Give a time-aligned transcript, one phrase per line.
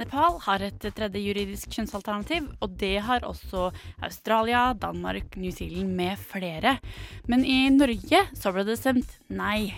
[0.00, 3.68] Nepal har et tredje juridisk kjønnsalternativ, og det har også
[4.02, 6.78] Australia, Danmark, New Zealand med flere.
[7.30, 9.70] Men i Norge så ble det stemt nei.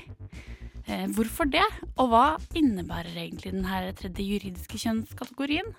[0.87, 1.67] Eh, hvorfor det,
[1.99, 2.25] og hva
[2.57, 5.73] innebærer egentlig denne tredje juridiske kjønnskategorien?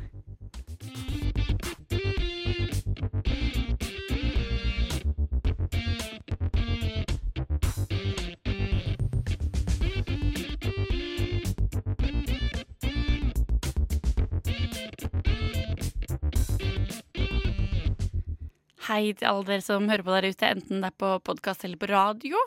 [18.87, 21.79] Hei til alle dere som hører på der ute, enten det er på podkast eller
[21.81, 22.39] på radio.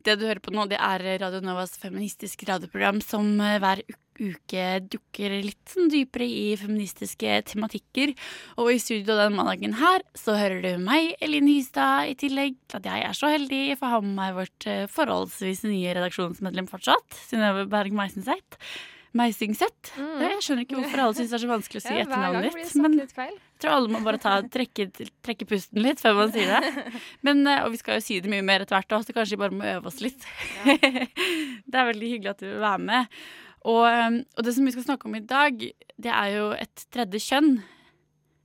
[0.00, 3.82] Det du hører på nå, det er Radio Novas feministiske radioprogram som eh, hver
[4.18, 8.14] uke dukker litt sånn dypere i feministiske tematikker.
[8.56, 12.80] Og i studio den mandagen her så hører du meg, Eline Hystad, i tillegg til
[12.80, 16.70] at jeg er så heldig for å ha med meg vårt eh, forholdsvis nye redaksjonsmedlem
[16.72, 17.92] fortsatt, Synnøve Berg
[19.18, 19.92] Meisenseth.
[19.98, 20.20] Mm.
[20.22, 22.76] Jeg skjønner ikke hvorfor alle syns det er så vanskelig å si etternavnet ditt.
[22.78, 23.34] Men litt feil.
[23.34, 24.88] jeg tror alle må bare ta, trekke,
[25.26, 26.84] trekke pusten litt før man sier det.
[27.26, 29.42] Men, eh, og vi skal jo si det mye mer etter hvert, så kanskje vi
[29.42, 30.28] bare må øve oss litt.
[31.68, 33.18] det er veldig hyggelig at du vil være med.
[33.66, 35.66] Og, eh, og det som vi skal snakke om i dag,
[35.98, 37.52] det er jo et tredje kjønn.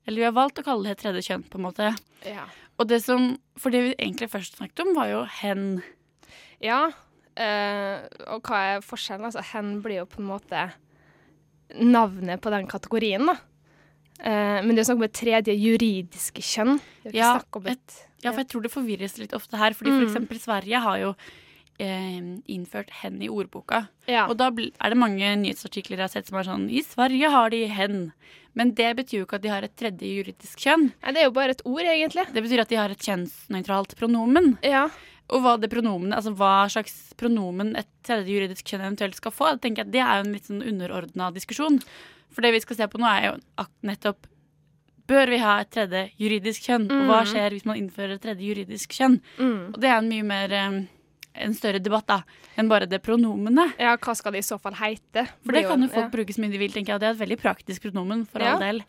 [0.07, 1.93] Eller vi har valgt å kalle det et tredje kjønn, på en måte.
[2.27, 2.49] Ja.
[2.81, 5.67] Og det som, For det vi egentlig først snakket om, var jo hen.
[6.63, 6.87] ja
[7.37, 8.03] eh,
[8.33, 9.25] og hva er forskjellen?
[9.29, 10.67] Altså, hen blir jo på en måte
[11.79, 13.37] navnet på den kategorien, da.
[14.23, 16.77] Uh, men det er snakk om et tredje juridiske kjønn.
[17.11, 19.73] Ja, et Ja, for jeg tror det forvirres litt ofte her.
[19.73, 20.07] Fordi for Mm.
[20.07, 21.15] eksempel Sverige har jo
[21.79, 23.89] eh, innført hen i ordboka.
[24.07, 24.27] Ja.
[24.29, 27.49] Og da er det mange nyhetsartikler jeg har sett som er sånn I Sverige har
[27.49, 28.13] de hen.
[28.55, 30.93] Men det betyr jo ikke at de har et tredje juridisk kjønn.
[31.03, 32.31] Nei, det er jo bare et ord, egentlig.
[32.31, 34.57] Det betyr at de har et kjønnsnøytralt pronomen.
[34.63, 34.87] Ja.
[35.33, 39.87] Og hva altså hva slags pronomen et tredje juridisk kjønn eventuelt skal få, tenker jeg
[39.87, 41.79] at det er jo en litt sånn underordna diskusjon.
[42.33, 44.29] For det vi skal se på nå, er jo nettopp
[45.03, 46.85] Bør vi ha et tredje juridisk kjønn?
[46.87, 47.27] Og hva Mhm.
[47.33, 49.19] skjer hvis man innfører et tredje juridisk kjønn?
[49.37, 49.73] Mm.
[49.73, 50.53] Og det er en mye mer
[51.35, 52.21] en større debatt da,
[52.57, 53.73] enn bare det pronomenet.
[53.79, 55.27] ja, hva skal det i så fall heite?
[55.43, 56.09] For det kan jo folk ja.
[56.09, 56.95] bruke så mye de vil, tenker jeg.
[56.95, 58.53] og Det er et veldig praktisk pronomen, for Ja.
[58.53, 58.83] all del.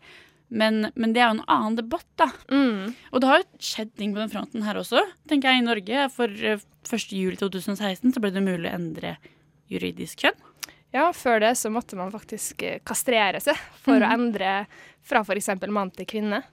[0.49, 2.27] Men, men det er jo en annen debatt, da.
[2.53, 2.93] Mm.
[3.11, 6.03] Og det har jo skjedd ting på den fronten her også, tenker jeg, i Norge.
[6.13, 7.07] For eh, 1.
[7.17, 9.15] juli 2016 så ble det mulig å endre
[9.73, 10.37] juridisk kjønn.
[10.93, 14.13] Ja, før det så måtte man faktisk eh, kastrere seg for å Mhm.
[14.13, 14.51] endre
[15.05, 15.49] fra f.eks.
[15.67, 16.43] mann til kvinne.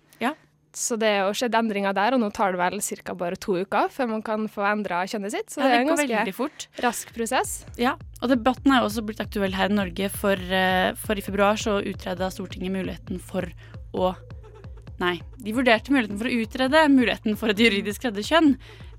[0.76, 3.14] Så det har skjedd endringer der, og nå tar det vel ca.
[3.14, 5.50] bare to uker før man kan få endra kjønnet sitt.
[5.52, 7.64] Så Ja, det er en ganske rask prosess.
[7.76, 11.20] Ja, og debatten er jo også blitt aktuell her i Norge, for, eh, for i
[11.20, 13.44] februar så utreda Stortinget muligheten for
[13.92, 14.14] å
[15.00, 18.56] Nei, de vurderte muligheten for å utrede muligheten for et juridisk tredje kjønn.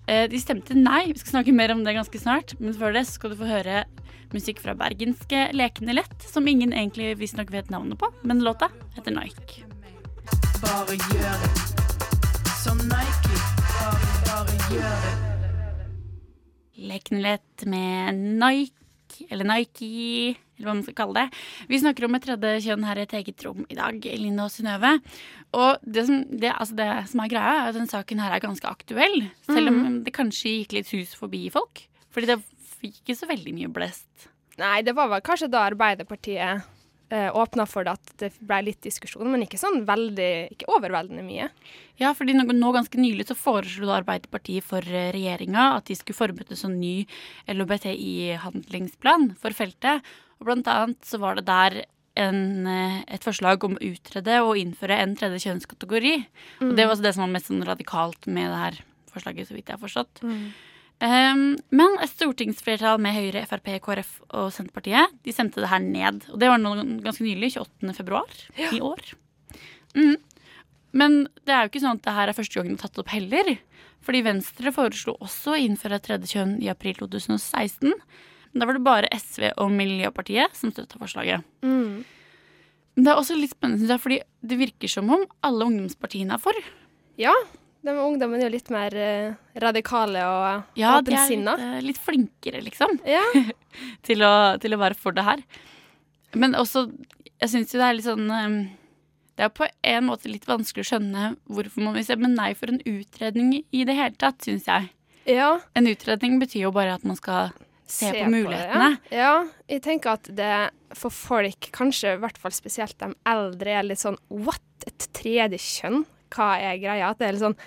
[0.07, 1.13] Eh, De stemte nei.
[1.13, 2.59] Vi skal snakke mer om det ganske snart.
[2.59, 3.85] Men før det skal du få høre
[4.33, 9.15] musikk fra bergenske Lekende Lett, som ingen egentlig visstnok vet navnet på, men låta heter
[9.15, 9.63] Nike.
[10.63, 11.51] Bare gjør det.
[12.63, 13.41] Som Nike.
[13.67, 15.13] Bare, bare gjør det.
[16.83, 21.41] Lekende Lett med Nike, eller Nike, eller hva man skal kalle det.
[21.69, 24.51] Vi snakker om et tredje kjønn her i et eget rom i dag, Eline og
[24.53, 24.93] Synnøve.
[25.57, 28.43] Og det som, det, altså det som er greia, er at denne saken her er
[28.43, 29.19] ganske aktuell.
[29.49, 31.85] Selv om det kanskje gikk litt hus forbi folk.
[32.13, 32.39] Fordi det
[32.79, 34.29] fikk ikke så veldig mye blest.
[34.61, 36.67] Nei, det var vel kanskje da Arbeiderpartiet
[37.13, 41.23] eh, åpna for det at det ble litt diskusjon, men ikke sånn veldig Ikke overveldende
[41.25, 41.49] mye.
[42.01, 46.17] Ja, fordi nå, nå ganske nylig så foreslo Arbeiderpartiet for eh, regjeringa at de skulle
[46.17, 47.05] forberede sånn ny
[47.53, 50.05] LHBTI-handlingsplan for feltet.
[50.41, 51.83] Og blant annet så var det der
[52.19, 56.15] en, eh, et forslag om å utrede og innføre en tredje kjønnskategori.
[56.65, 58.83] Og det var også det som var mest sånn radikalt med det her
[59.13, 60.23] forslaget, så vidt jeg har forstått.
[60.25, 60.53] Um,
[61.01, 66.21] men et stortingsflertall med Høyre, Frp, KrF og Senterpartiet de sendte det her ned.
[66.31, 66.61] Og det var
[67.03, 67.95] ganske nylig, 28.
[67.97, 68.37] februar
[68.71, 69.01] i år.
[69.97, 70.15] Mm.
[70.93, 73.01] Men det er jo ikke sånn at det her er første gangen det er tatt
[73.01, 73.51] opp heller.
[74.03, 77.93] Fordi Venstre foreslo også å innføre et tredje kjønn i april 2016.
[78.53, 81.45] Men da var det bare SV og Miljøpartiet som støtta forslaget.
[81.65, 82.03] Mm.
[82.93, 86.35] Men det er også litt spennende, synes jeg, fordi det virker som om alle ungdomspartiene
[86.37, 86.59] er for.
[87.17, 87.33] Ja,
[87.83, 91.55] de ungdommene er jo litt mer eh, radikale og Ja, de er åpensinna.
[91.59, 93.23] litt, eh, litt flinkere, liksom, Ja.
[94.07, 94.33] til å,
[94.63, 95.43] til å være for det her.
[96.39, 96.85] Men også,
[97.41, 98.55] jeg syns jo det er litt sånn eh,
[99.35, 102.69] det er på en måte litt vanskelig å skjønne hvorfor man vil stemme nei for
[102.69, 104.91] en utredning i det hele tatt, syns jeg.
[105.25, 107.49] Ja, En utredning betyr jo bare at man skal
[107.87, 108.89] se, på det, mulighetene.
[109.09, 109.17] ja.
[109.17, 109.33] ja,
[109.71, 110.51] jeg tenker at det
[110.93, 114.61] for folk, kanskje i hvert fall spesielt de eldre, er litt sånn what?
[114.85, 116.03] Et tredje kjønn?
[116.33, 117.11] Hva er greia?
[117.11, 117.57] At det er litt sånn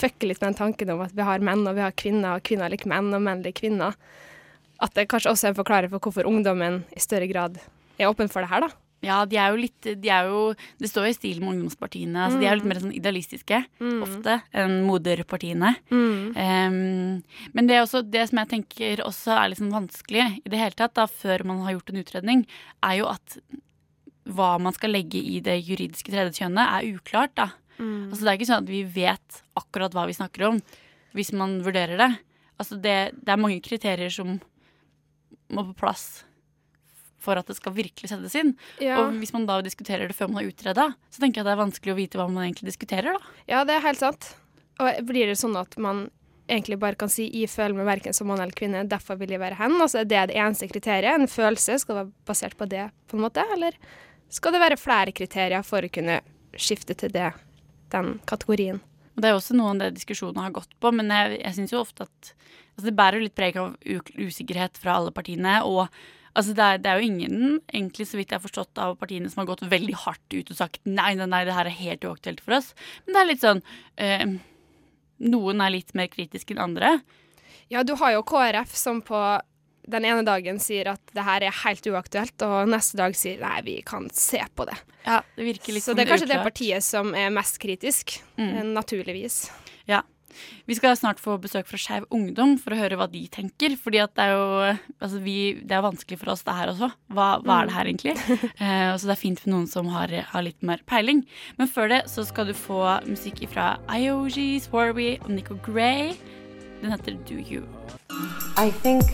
[0.00, 2.44] fucker litt med den tanken om at vi har menn og vi har kvinner, og
[2.46, 3.96] kvinner liker menn og menn liker kvinner.
[4.80, 7.58] At det kanskje også er en forklaring for hvorfor ungdommen i større grad
[8.00, 8.70] er åpen for det her, da.
[9.00, 12.20] Ja, de er jo litt de er jo, Det står jo i stil med ungdomspartiene.
[12.26, 13.60] Altså, de er jo litt mer sånn idealistiske
[14.04, 15.70] ofte enn moderpartiene.
[16.36, 17.22] Em,
[17.56, 20.60] men det, er også, det som jeg tenker også er litt sånn vanskelig i det
[20.60, 22.44] hele tatt, da, før man har gjort en utredning,
[22.84, 23.38] er jo at
[24.30, 27.32] hva man skal legge i det juridiske tredje kjønnet, er uklart.
[27.40, 27.48] da.
[27.80, 30.62] Altså, det er ikke sånn at vi vet akkurat hva vi snakker om
[31.16, 32.10] hvis man vurderer det.
[32.60, 34.36] Altså, det, det er mange kriterier som
[35.50, 36.24] må på plass
[37.20, 38.54] for at det skal virkelig settes inn.
[38.80, 39.00] Ja.
[39.02, 41.56] Og hvis man da diskuterer det før man har utreda, så tenker jeg at det
[41.56, 43.16] er vanskelig å vite hva man egentlig diskuterer.
[43.16, 43.34] da.
[43.50, 44.32] Ja, det er helt sant.
[44.80, 46.08] Og blir det sånn at man
[46.50, 49.38] egentlig bare kan si 'jeg føler meg verken som mann eller kvinne, derfor vil jeg
[49.38, 49.80] være hen'?
[49.80, 51.14] Altså, er det det eneste kriteriet?
[51.14, 51.78] En følelse?
[51.78, 53.44] Skal være basert på det, på en måte?
[53.52, 53.72] Eller
[54.28, 56.20] skal det være flere kriterier for å kunne
[56.56, 57.32] skifte til det,
[57.92, 58.80] den kategorien?
[59.16, 61.72] Og Det er også noe av det diskusjonen har gått på, men jeg, jeg syns
[61.74, 62.30] jo ofte at
[62.76, 65.58] altså Det bærer jo litt preg av u- usikkerhet fra alle partiene.
[65.66, 65.88] og
[66.34, 69.28] altså det, er, det er jo ingen, egentlig så vidt jeg har forstått, av partiene
[69.28, 72.06] som har gått veldig hardt ut og sagt nei, nei, nei, det her er helt
[72.06, 72.70] uaktuelt for oss.
[73.04, 73.62] Men det er litt sånn
[73.98, 74.26] eh,
[75.20, 76.94] Noen er litt mer kritiske enn andre.
[77.68, 79.18] Ja, du har jo KrF som på
[79.90, 83.58] den ene dagen sier at det her er helt uaktuelt, og neste dag sier nei,
[83.66, 84.78] vi kan se på det.
[85.06, 88.48] Ja, det virker litt Så det er kanskje det partiet som er mest kritisk, Mm.
[88.56, 89.50] eh, naturligvis.
[89.88, 90.02] Ja.
[90.64, 93.74] Vi skal snart få besøk fra Skeiv Ungdom for å høre hva de tenker.
[93.76, 96.88] fordi det er jo altså vi, det er vanskelig for oss det her også.
[97.10, 98.14] Hva, hva er det her egentlig?
[98.62, 101.24] Eh, så det er fint for noen som har, har litt mer peiling.
[101.58, 102.78] Men før det så skal du få
[103.10, 106.14] musikk fra IOG, Swarby og Nico Gray.
[106.80, 107.66] Den heter Do You.
[108.56, 109.10] I think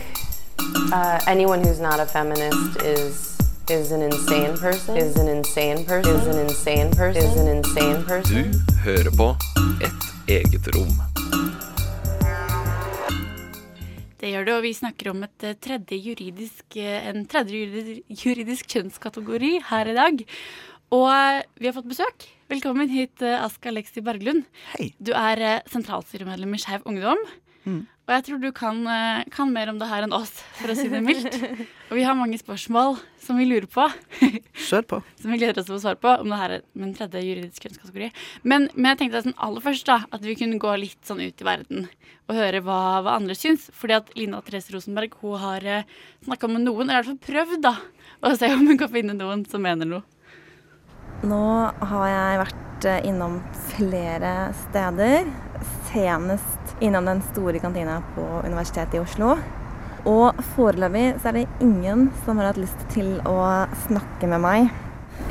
[0.91, 3.37] uh, anyone who's not a feminist is
[3.69, 4.97] is an insane person.
[4.97, 6.15] Is an insane person.
[6.15, 7.23] Is an insane person.
[7.23, 8.51] Is an insane person.
[8.51, 9.35] Du hører på
[9.83, 10.07] Et
[10.39, 10.93] eget rom.
[14.17, 18.23] Det gjør det, og vi snakker om et eh, tredje juridisk, eh, en tredje juridisk,
[18.25, 20.23] juridisk kjønnskategori her i dag.
[20.97, 22.25] Og eh, vi har fått besøk.
[22.49, 24.47] Velkommen hit, Aska Ask Alexi Berglund.
[24.73, 24.89] Hei.
[24.97, 27.21] Du er sentralstyremedlem i Skeiv Ungdom.
[27.67, 27.83] Mm.
[28.07, 30.75] Og jeg tror du kan, eh, kan mer om det her enn oss, for å
[30.77, 31.33] si det mildt.
[31.89, 33.83] og vi har mange spørsmål som vi lurer på,
[34.67, 34.99] Kjør på.
[35.19, 37.65] som vi gleder oss til å svare på, om det her er min tredje juridisk
[37.65, 38.07] kjønnskategori.
[38.47, 41.43] Men, men jeg tenkte sånn aller først da, at vi kunne gå litt sånn ut
[41.43, 41.89] i verden
[42.27, 43.67] og høre hva, hva andre syns.
[43.75, 47.27] Fordi at Lina Therese Rosenberg hun har uh, snakka med noen, eller i hvert fall
[47.27, 47.75] prøvd, da,
[48.23, 50.03] å se om hun kan finne noen som mener noe.
[51.27, 51.43] Nå
[51.91, 53.39] har jeg vært eh, innom
[53.73, 54.33] flere
[54.67, 55.31] steder.
[55.89, 59.35] Senest innom den store kantina på Universitetet i Oslo.
[60.07, 63.37] Og foreløpig så er det ingen som har hatt lyst til å
[63.87, 64.69] snakke med meg.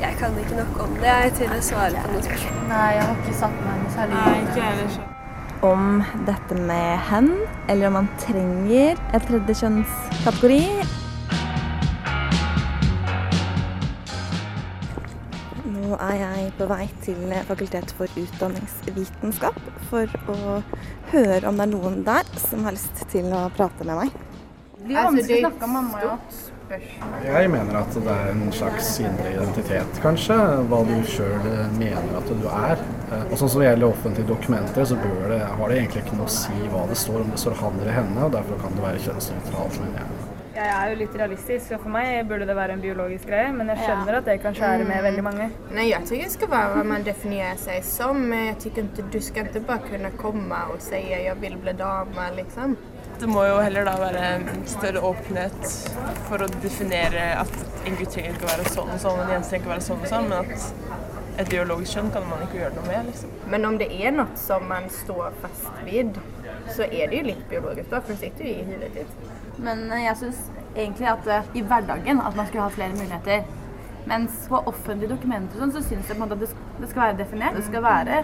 [0.01, 2.65] Jeg kan ikke nok om det jeg til å svare på noe spørsmål.
[2.69, 4.99] Nei, jeg har ikke satt meg noe særlig Nei, ikke heller.
[5.65, 5.87] Om
[6.27, 7.31] dette med hen,
[7.65, 11.06] eller om man trenger et tredje kjønnskategori.
[15.99, 19.57] Er jeg på vei til Fakultet for utdanningsvitenskap
[19.89, 20.59] for å
[21.13, 24.11] høre om det er noen der som har lyst til å prate med meg.
[24.77, 26.17] Det blir vanskelig å snakke om mamma, ja.
[27.23, 30.35] Jeg mener at det er en slags indre identitet, kanskje.
[30.67, 31.45] Hva du sjøl
[31.77, 32.81] mener at du er.
[33.07, 36.19] Eh, Og sånn som det gjelder offentlige dokumenter, så bør det, har det egentlig ikke
[36.19, 38.25] noe å si hva det står, om det står han eller henne.
[38.25, 40.26] og Derfor kan det være kjønnsnøytralt, mener jeg.
[40.57, 43.67] Jeg er jo litt realistisk, og for meg burde det være en biologisk greie, men
[43.69, 45.45] jeg skjønner at det kan skjære med veldig mange.
[45.69, 48.23] Nei, Jeg tror det skal være hva man definerer seg som.
[48.31, 51.73] Men Jag ikke, inte, du skal ikke bare kunne komme og si 'jeg vil bli
[51.77, 52.77] dame', liksom.
[53.19, 54.25] Det må jo heller da være
[54.65, 55.61] større åpenhet
[56.29, 57.53] for å definere at
[57.85, 60.07] en gutt trenger ikke være sånn og sånn, en jente trenger ikke være sånn og
[60.07, 63.05] sånn, men at et biologisk kjønn kan man ikke gjøre noe med.
[63.05, 63.29] liksom.
[63.47, 66.17] Men om det er noe som man står fast vid
[66.75, 69.46] så er det jo litt biologisk, da, for det sitter jo i hodet ditt.
[69.63, 70.41] Men eh, jeg syns
[70.75, 73.45] egentlig at eh, i hverdagen at man skulle ha flere muligheter.
[74.07, 76.43] Mens på offentlige dokumenter sånn, så syns jeg på en måte at
[76.79, 77.57] det skal, være definert.
[77.57, 78.21] Det skal være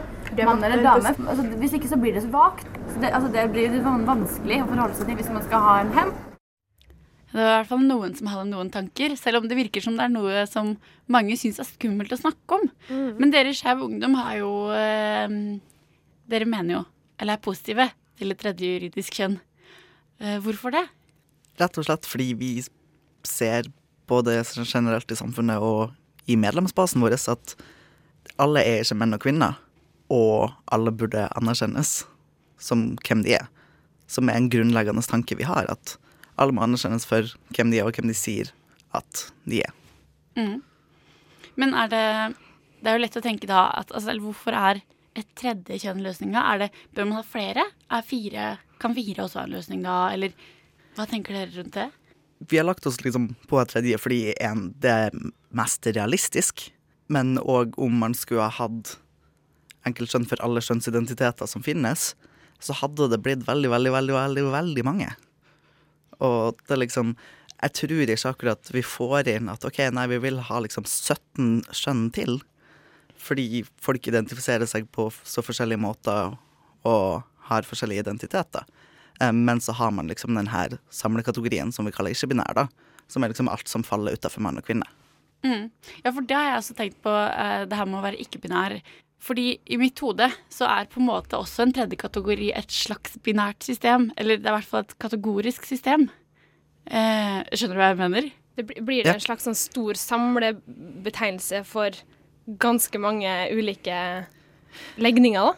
[0.47, 1.11] mann eller dame.
[1.27, 2.69] Altså, hvis ikke så blir det så vagt.
[2.93, 6.13] Det, altså, det blir vanskelig å forholde seg til hvis man skal ha en hem
[7.33, 9.97] Det var i hvert fall noen som hadde noen tanker, selv om det virker som
[9.99, 10.75] det er noe som
[11.11, 12.67] mange syns er skummelt å snakke om.
[12.87, 13.09] Mm.
[13.19, 15.39] Men dere i Skeiv Ungdom har jo eh,
[16.31, 16.83] Dere mener jo,
[17.19, 19.41] eller er positive, til et tredje juridisk kjønn.
[20.23, 20.85] Eh, hvorfor det?
[21.61, 22.51] Rett og slett fordi vi
[23.27, 23.69] ser
[24.09, 25.93] både generelt i samfunnet og
[26.29, 27.55] i medlemsbasen vår at
[28.41, 29.57] alle er ikke menn og kvinner,
[30.13, 32.03] og alle burde anerkjennes
[32.61, 33.49] som hvem de er.
[34.07, 35.97] Som er en grunnleggende tanke vi har, at
[36.39, 38.49] alle må anerkjennes for hvem de er, og hvem de sier
[38.95, 39.75] at de er.
[40.37, 40.63] Mm.
[41.59, 42.07] Men er det
[42.83, 44.81] Det er jo lett å tenke da at altså, hvorfor er
[45.15, 46.67] et tredje kjønn løsninga?
[46.91, 47.63] Bør man ha flere?
[47.87, 50.33] Er fire Kan fire også ha en løsning da, eller
[50.97, 51.89] hva tenker dere rundt det?
[52.49, 55.17] Vi har lagt oss liksom på et tredje fordi en, det er
[55.55, 56.67] mest realistisk,
[57.13, 58.97] men òg om man skulle ha hatt
[59.87, 62.13] enkeltkjønn for alle kjønnsidentiteter som finnes,
[62.63, 65.09] så hadde det blitt veldig, veldig, veldig, veldig, veldig mange.
[66.23, 67.17] Og det liksom
[67.63, 71.61] Jeg tror ikke akkurat vi får inn at OK, nei, vi vil ha liksom 17
[71.71, 72.41] kjønn til.
[73.15, 76.35] Fordi folk identifiserer seg på så forskjellige måter
[76.83, 78.67] og har forskjellige identiteter.
[79.21, 82.67] Eh, Men så har man liksom den her samlekategorien som vi kaller ikke-binær, da.
[83.07, 84.85] Som er liksom alt som faller utafor mann og kvinne.
[85.43, 85.69] Mm.
[86.05, 88.81] Ja, for det har jeg også tenkt på, eh, det her med å være ikke-binær.
[89.23, 93.17] Fordi i mitt hode så er på en måte også en tredje kategori et slags
[93.23, 94.11] binært system.
[94.17, 96.09] Eller det er i hvert fall et kategorisk system.
[96.87, 98.31] Eh, skjønner du hva jeg mener?
[98.55, 101.91] Det blir- blir det en slags sånn stor samlebetegnelse for
[102.59, 104.25] ganske mange ulike
[104.97, 105.53] legninger, da?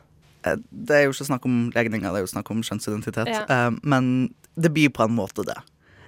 [0.45, 3.31] Eh, Det er jo ikke snakk om legninger, det er jo snakk om kjønnsidentitet.
[3.31, 3.45] Ja.
[3.49, 5.57] Eh, Men det blir på en måte det.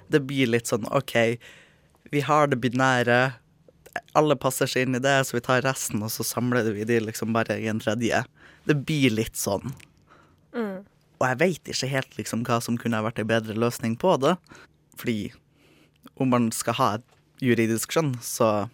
[0.09, 1.37] Det blir litt sånn OK,
[2.11, 3.33] vi har det binære,
[4.15, 6.99] alle passer seg inn i det, så vi tar resten, og så samler vi de
[7.03, 8.23] liksom bare i en tredje.
[8.67, 9.73] Det blir litt sånn.
[10.53, 10.85] Mm.
[11.19, 14.35] Og jeg veit ikke helt liksom hva som kunne vært en bedre løsning på det.
[14.97, 15.33] Fordi
[16.17, 17.05] om man skal ha et
[17.41, 18.69] juridisk skjønn, så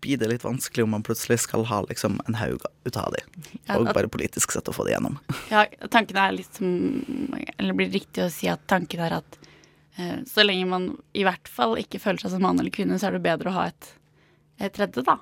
[0.00, 3.22] blir det litt vanskelig om man plutselig skal ha liksom en haug ut av de.
[3.66, 5.18] Ja, Og at- bare politisk sett å få det gjennom.
[5.52, 9.38] Ja, tanken er litt som Eller blir det riktig å si at tanken er at
[9.98, 13.08] eh, så lenge man i hvert fall ikke føler seg som mann eller kvinne, så
[13.08, 13.92] er det bedre å ha et,
[14.60, 15.18] et tredje, da.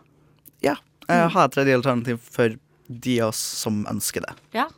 [0.63, 0.77] Ja.
[1.09, 2.57] eh, Ha et tredje alternativ for
[2.89, 4.35] de av oss som ønsker det.
[4.55, 4.69] Ja.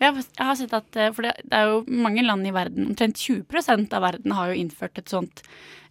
[0.00, 3.92] Jeg, har sett at eh, For det, er jo mange land i verden, omtrent 20%
[3.96, 5.42] av verden har jo innført et sånt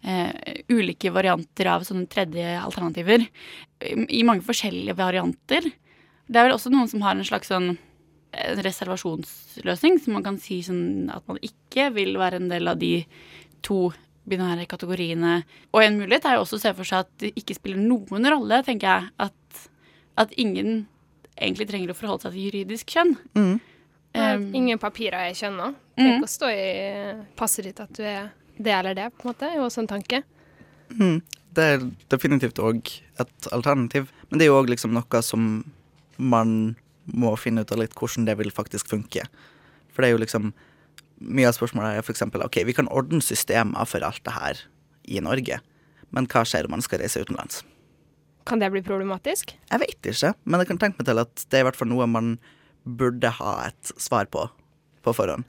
[0.02, 0.32] uh,
[0.72, 3.28] ulike varianter av sånne tredje alternativer.
[3.86, 5.70] I, I mange forskjellige varianter.
[6.26, 7.76] Det er vel også noen som har en slags sånn
[8.30, 12.78] en reservasjonsløsning, så man kan si sånn at man ikke vil være en del av
[12.78, 13.00] de
[13.66, 13.88] to
[14.30, 15.40] binære kategoriene.
[15.74, 18.28] Og en mulighet er jo også å se for seg at det ikke spiller noen
[18.30, 19.66] rolle, tenker jeg, at,
[20.20, 20.84] at ingen
[21.40, 23.16] egentlig trenger å forholde seg til juridisk kjønn.
[23.38, 23.56] Mm.
[24.14, 25.74] Um, Ingen papirer jeg kjenner.
[25.98, 26.26] Tenk mm.
[26.26, 26.68] å stå i
[27.38, 29.48] passet ditt at du er det eller det, på en måte.
[29.48, 30.22] er jo også en tanke.
[30.98, 31.20] Mm.
[31.56, 32.90] Det er definitivt òg
[33.22, 34.10] et alternativ.
[34.28, 35.46] Men det er jo òg liksom noe som
[36.20, 36.74] man
[37.10, 39.24] må finne ut av litt hvordan det vil faktisk funke.
[39.90, 40.52] For det er jo liksom
[41.20, 44.62] Mye av spørsmålet er eksempel OK, vi kan ordne systemer for alt det her
[45.04, 45.58] i Norge,
[46.16, 47.58] men hva skjer om man skal reise utenlands?
[48.48, 49.52] Kan det bli problematisk?
[49.52, 51.90] Jeg vet ikke, men jeg kan tenke meg til at det er i hvert fall
[51.92, 52.30] noe man
[52.84, 54.46] burde ha et svar på
[55.04, 55.46] på forhånd.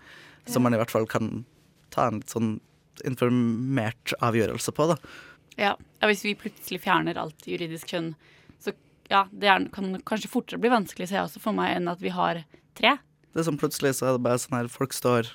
[0.47, 1.43] Som man i hvert fall kan
[1.93, 2.55] ta en litt sånn
[3.07, 4.97] informert avgjørelse på, da.
[5.59, 8.13] Ja, ja, Hvis vi plutselig fjerner alt juridisk kjønn,
[8.61, 8.73] så
[9.11, 12.13] ja, det kan kanskje fortere bli vanskelig, ser jeg også for meg, enn at vi
[12.15, 12.43] har
[12.77, 12.95] tre.
[13.31, 15.29] Det er som plutselig så er det bare sånn her folk står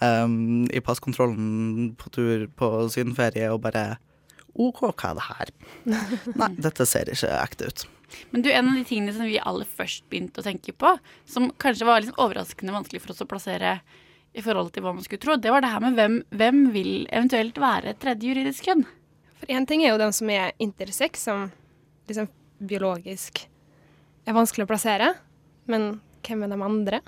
[0.00, 3.84] um, i passkontrollen på tur på sydenferie og bare
[4.60, 5.52] OK, hva er det her?
[6.40, 7.86] Nei, dette ser ikke ekte ut.
[8.30, 10.94] Men du, en av de tingene som vi aller først begynte å tenke på,
[11.28, 13.78] som kanskje var liksom overraskende vanskelig for oss å plassere
[14.32, 16.92] i forhold til hva man skulle tro, det var det her med hvem, hvem vil
[17.10, 18.84] eventuelt være tredje juridisk kjønn?
[19.40, 21.48] For én ting er jo den som er intersex, som
[22.10, 22.28] liksom
[22.60, 23.44] biologisk
[24.28, 25.14] er vanskelig å plassere.
[25.70, 25.94] Men
[26.26, 27.00] hvem er de andre?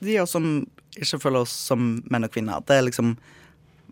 [0.00, 0.48] De oss som
[0.98, 3.16] ikke føler oss som menn og kvinner, det er liksom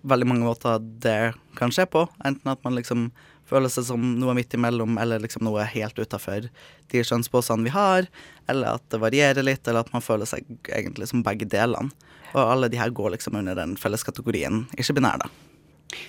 [0.07, 2.07] veldig mange måter det kan skje på.
[2.27, 3.09] Enten at man liksom
[3.49, 6.49] føler seg som noe midt imellom, eller liksom noe helt utafor
[6.93, 8.11] de kjønnsposene vi har,
[8.51, 11.93] eller at det varierer litt, eller at man føler seg egentlig som begge delene.
[12.35, 15.31] Og alle de her går liksom under den felles kategorien ikke-binær, da.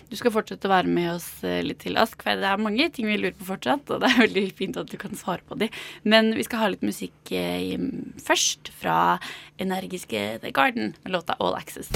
[0.10, 2.90] Du skal fortsette å være med oss eh, litt til, Ask, for det er mange
[2.94, 5.60] ting vi lurer på fortsatt, og det er veldig fint at du kan svare på
[5.62, 5.70] de.
[6.04, 7.78] Men vi skal ha litt musikk eh,
[8.24, 9.18] først, fra
[9.62, 11.94] energiske The Garden med låta All Access.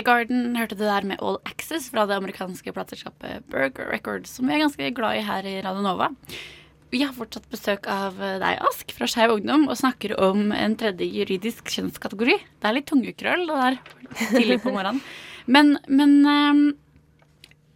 [0.00, 4.48] The Garden hørte det der med All Access fra det amerikanske plateselskapet Burger Records, som
[4.48, 6.06] vi er ganske glad i her i Radio Nova.
[6.90, 11.04] Vi har fortsatt besøk av deg, Ask, fra Skeiv Ungdom, og snakker om en tredje
[11.04, 12.38] juridisk kjønnskategori.
[12.40, 13.76] Det er litt tungekrøll det der
[14.22, 15.02] tidlig på morgenen.
[15.50, 16.12] Men, men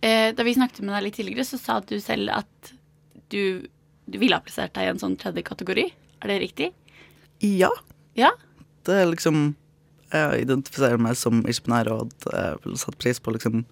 [0.04, 2.70] eh, da vi snakket med deg litt tidligere, så sa du selv at
[3.32, 3.66] du,
[4.06, 5.88] du ville ha plassert deg i en sånn tredje kategori.
[6.22, 6.68] Er det riktig?
[7.42, 7.72] Ja.
[8.14, 8.30] Ja?
[8.86, 9.56] Det er liksom
[10.14, 13.64] Jeg identifiserer meg som ikke-binær og hadde vel satt pris på å liksom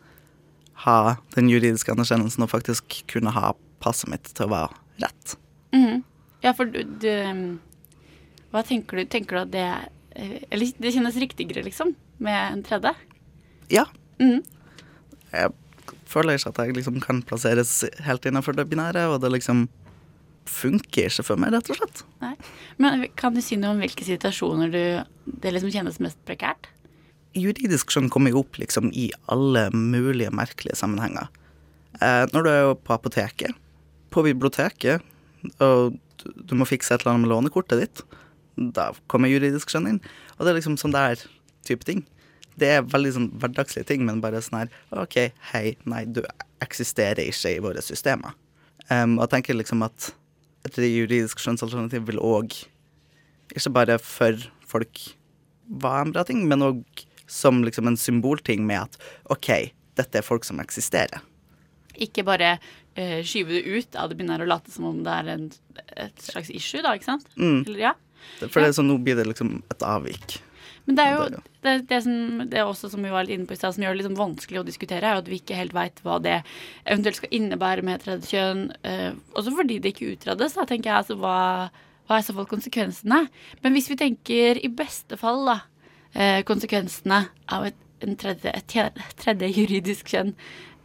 [0.82, 5.36] ha den juridiske anerkjennelsen og faktisk kunne ha passet mitt til å være rett.
[5.76, 6.02] Mhm.
[6.42, 7.58] Ja, for du, du
[8.50, 9.04] Hva tenker du?
[9.08, 9.66] Tenker du at det
[10.18, 12.92] eh, Eller det kjennes riktigere, liksom, med en tredje?
[13.72, 13.86] Ja.
[14.18, 14.42] Mhm.
[15.32, 15.54] Jeg
[16.10, 19.68] føler ikke at jeg liksom kan plasseres helt innenfor det binære, og det liksom
[20.50, 22.04] funker ikke for meg, rett og slett.
[22.22, 22.34] Nei.
[22.82, 24.82] Men kan du si noe om hvilke situasjoner du,
[25.42, 26.70] det liksom kjennes mest prekært?
[27.38, 31.30] Juridisk skjønn kommer jo opp liksom i alle mulige merkelige sammenhenger.
[32.00, 33.56] Eh, når du er jo på apoteket,
[34.12, 35.04] på biblioteket,
[35.64, 38.02] og du, du må fikse et eller annet med lånekortet ditt,
[38.76, 40.02] da kommer juridisk skjønn inn.
[40.36, 41.22] Og det er liksom sånn der
[41.66, 42.04] type ting.
[42.60, 45.18] Det er veldig sånn hverdagslige ting, men bare sånn her OK,
[45.52, 46.20] hei, nei, du
[46.62, 48.36] eksisterer ikke i våre systemer.
[48.90, 50.10] Um, og jeg tenker liksom at
[50.66, 52.54] et juridisk skjønnsalternativ vil òg,
[53.52, 54.38] ikke bare for
[54.68, 55.00] folk
[55.82, 58.98] være en bra ting, men òg som liksom en symbolting med at
[59.32, 59.50] OK,
[59.98, 61.24] dette er folk som eksisterer.
[62.02, 65.34] Ikke bare uh, skyve det ut av det binære og late som om det er
[65.34, 65.50] en,
[65.96, 67.28] et slags issue, da, ikke sant?
[67.36, 67.62] Mm.
[67.66, 67.92] Eller, ja.
[68.44, 70.38] For det er sånn, nå blir det liksom et avvik.
[70.86, 71.26] Men det er jo
[71.62, 73.84] det, det, som, det er også som vi var litt inne på i stad, som
[73.84, 76.40] gjør det liksom vanskelig å diskutere, er jo at vi ikke helt veit hva det
[76.82, 78.64] eventuelt skal innebære med tredje kjønn.
[78.88, 81.36] Eh, også fordi det ikke utredes, da tenker jeg altså hva,
[82.08, 83.20] hva er i så fall konsekvensene?
[83.62, 85.56] Men hvis vi tenker i beste fall, da,
[86.16, 87.22] eh, konsekvensene
[87.54, 90.34] av et, en tredje, et tredje juridisk kjønn,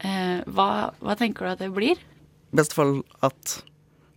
[0.06, 0.70] eh, hva,
[1.02, 1.98] hva tenker du at det blir?
[2.54, 3.58] I beste fall at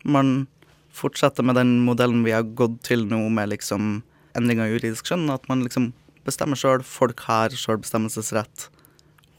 [0.05, 0.45] man
[0.93, 4.03] fortsetter med den modellen vi har gått til nå, med liksom
[4.39, 5.29] endring av juridisk skjønn.
[5.33, 5.91] At man liksom
[6.27, 6.85] bestemmer sjøl.
[6.87, 8.69] Folk har sjølbestemmelsesrett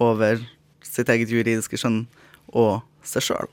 [0.01, 0.41] over
[0.85, 2.05] sitt eget juridiske skjønn
[2.57, 3.51] og seg sjøl.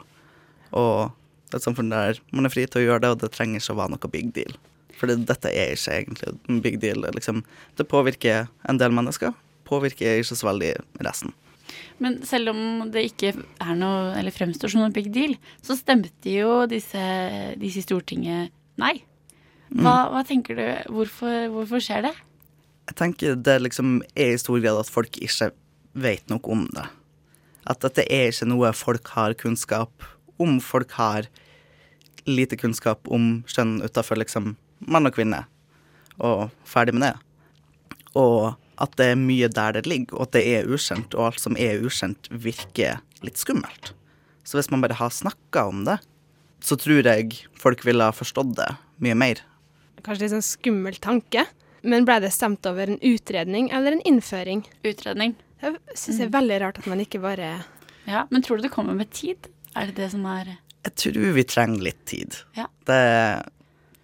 [0.77, 1.15] Og
[1.49, 3.63] det er et samfunn der man er fri til å gjøre det, og det trenger
[3.63, 4.57] ikke å være noe big deal.
[4.99, 7.05] For dette er ikke egentlig en big deal.
[7.15, 7.45] Liksom,
[7.79, 9.37] det påvirker en del mennesker,
[9.69, 10.73] påvirker ikke så veldig
[11.07, 11.33] resten.
[12.03, 16.33] Men selv om det ikke er noe, eller fremstår som noe big deal, så stemte
[16.33, 17.03] jo disse,
[17.61, 18.97] disse Stortinget nei.
[19.75, 20.67] Hva, hva tenker du?
[20.95, 22.15] Hvorfor, hvorfor skjer det?
[22.89, 25.51] Jeg tenker det liksom er i stor grad at folk ikke
[25.99, 26.87] vet noe om det.
[27.69, 30.07] At dette er ikke noe folk har kunnskap
[30.41, 30.57] om.
[30.65, 31.29] Folk har
[32.29, 34.55] lite kunnskap om kjønn utafor liksom
[34.89, 35.43] mann og kvinne,
[36.23, 37.15] og ferdig med det.
[38.17, 41.43] Og at det er mye der det ligger, og at det er ukjent, og alt
[41.43, 43.93] som er ukjent, virker litt skummelt.
[44.47, 45.99] Så hvis man bare har snakka om det,
[46.65, 48.71] så tror jeg folk ville ha forstått det
[49.03, 49.43] mye mer.
[50.05, 51.47] Kanskje litt sånn skummel tanke.
[51.83, 54.65] Men ble det stemt over en utredning eller en innføring?
[54.87, 55.37] Utredning.
[55.61, 57.65] Det syns jeg er veldig rart at man ikke bare
[58.07, 59.51] Ja, Men tror du det kommer med tid?
[59.75, 62.37] Er det det som er Jeg tror vi trenger litt tid.
[62.55, 62.69] Ja.
[62.87, 62.99] Det,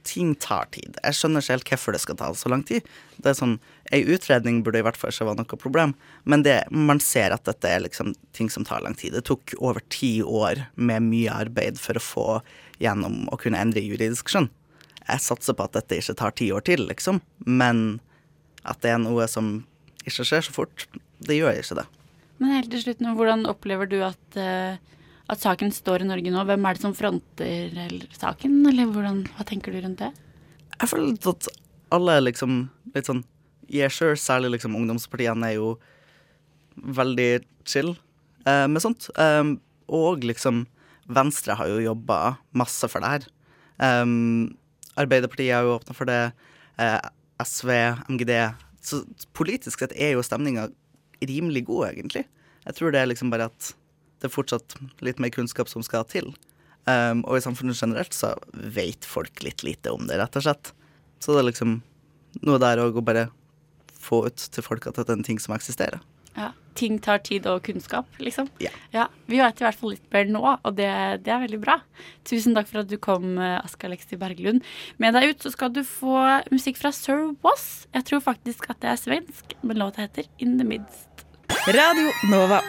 [0.04, 0.98] ting tar tid.
[1.02, 2.87] Jeg skjønner ikke helt hvorfor det skal ta så lang tid.
[3.16, 3.57] Det er sånn,
[3.94, 7.44] Ei utredning burde i hvert fall ikke være noe problem, men det, man ser at
[7.46, 9.14] dette er liksom ting som tar lang tid.
[9.16, 12.26] Det tok over ti år med mye arbeid for å få
[12.83, 14.50] gjennom å kunne endre juridisk skjønn.
[15.04, 18.00] Jeg satser på at dette ikke tar ti år til, liksom, men
[18.64, 19.58] at det er noe som
[20.04, 20.86] ikke skjer så fort,
[21.24, 21.86] det gjør jeg ikke det.
[22.40, 24.80] Men helt til slutt nå, hvordan opplever du at, eh,
[25.30, 26.46] at saken står i Norge nå?
[26.48, 30.10] Hvem er det som fronter eller, saken, eller hvordan, hva tenker du rundt det?
[30.74, 31.48] Jeg føler litt at
[31.94, 32.58] alle er liksom
[32.96, 33.24] litt sånn
[33.72, 34.16] Yeah, sure.
[34.20, 35.70] Særlig liksom ungdomspartiene er jo
[36.74, 37.94] veldig chill
[38.44, 39.08] eh, med sånt.
[39.16, 39.56] Um,
[39.88, 40.66] og liksom
[41.08, 43.26] Venstre har jo jobba masse for det her.
[44.02, 44.54] Um,
[45.00, 46.20] Arbeiderpartiet har jo åpna for det.
[46.78, 46.98] Eh,
[47.42, 47.70] SV,
[48.09, 48.33] MGD.
[48.85, 49.02] Så
[49.37, 50.68] politisk sett er jo stemninga
[51.24, 52.26] rimelig god, egentlig.
[52.64, 53.72] Jeg tror det er liksom bare at
[54.20, 56.33] det er fortsatt litt mer kunnskap som skal til.
[56.85, 60.72] Um, og i samfunnet generelt så vet folk litt lite om det, rett og slett.
[61.20, 61.78] Så det er liksom
[62.44, 63.28] noe der òg å bare
[64.04, 66.02] få ut til folk at dette er en ting som eksisterer.
[66.36, 68.48] Ja, Ting tar tid og kunnskap, liksom.
[68.58, 69.06] Ja.
[69.30, 70.88] Vi vet i hvert fall litt mer nå, og det,
[71.22, 71.78] det er veldig bra.
[72.26, 74.66] Tusen takk for at du kom, eh, Aska Alexi Berglund.
[74.98, 76.18] Med deg ut så skal du få
[76.50, 77.86] musikk fra Sir Was.
[77.94, 81.26] Jeg tror faktisk at det er svensk, men låta heter In the Midst.
[81.70, 82.60] Radio Nova.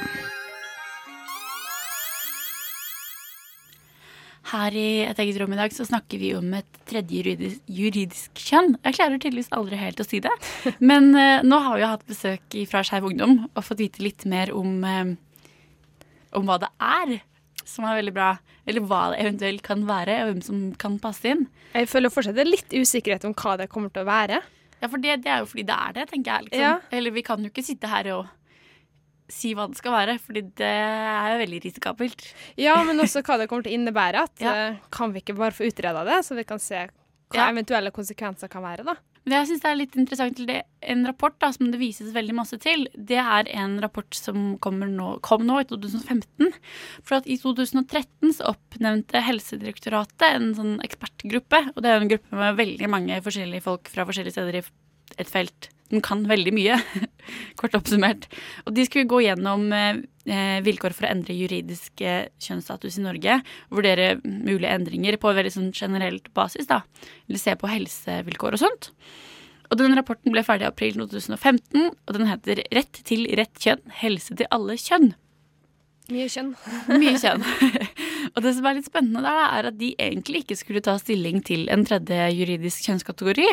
[4.46, 8.42] Her i Et eget rom i dag så snakker vi om et tredje juridisk, juridisk
[8.46, 8.76] kjønn.
[8.86, 10.34] Jeg klarer tydeligvis aldri helt å si det.
[10.92, 14.28] Men eh, nå har vi jo hatt besøk fra Skeiv Ungdom og fått vite litt
[14.30, 15.16] mer om, eh,
[16.38, 17.18] om hva det er,
[17.66, 18.36] som er veldig bra.
[18.70, 21.48] Eller hva det eventuelt kan være, og hvem som kan passe inn.
[21.74, 24.42] Jeg føler fortsatt det er litt usikkerhet om hva det kommer til å være.
[24.82, 26.50] Ja, for det, det er jo fordi det er det, tenker jeg.
[26.50, 26.66] Liksom.
[26.66, 26.74] Ja.
[26.94, 28.26] Eller vi kan jo ikke sitte her og
[29.32, 32.28] si hva det skal være, fordi det er jo veldig risikabelt.
[32.62, 34.24] Ja, men også hva det kommer til å innebære.
[34.30, 34.54] At Ja.
[34.70, 36.88] eh, Kan vi ikke bare få utreda det, så vi kan se
[37.32, 37.50] hva Ja.
[37.52, 38.96] eventuelle konsekvenser kan være, da?
[39.26, 42.36] Det jeg synes er litt interessant til det, En rapport da, som det vises veldig
[42.36, 46.54] masse til, det er en rapport som nå, kom nå i 2015.
[47.02, 51.72] For at i 2013 så oppnevnte Helsedirektoratet en sånn ekspertgruppe.
[51.76, 54.64] Og det er en gruppe med veldig mange forskjellige folk fra forskjellige steder i
[55.18, 56.80] et felt som kan veldig mye,
[57.60, 58.28] kort oppsummert.
[58.65, 60.02] Og de skulle gå gjennom eh,
[60.65, 63.39] vilkår for å endre juridisk eh, kjønnsstatus i Norge.
[63.69, 66.69] og Vurdere mulige endringer på veldig sånn generelt basis.
[66.71, 66.82] da,
[67.30, 68.91] Eller se på helsevilkår og sånt.
[69.71, 73.82] Og den Rapporten ble ferdig i april 2015, og den heter 'Rett til rett kjønn
[74.02, 75.15] helse til alle kjønn'.
[76.13, 76.52] Mye kjønn.
[77.02, 77.45] Mye kjønn.
[78.36, 81.41] og det som er litt spennende der, er at de egentlig ikke skulle ta stilling
[81.45, 83.48] til en tredje juridisk kjønnskategori.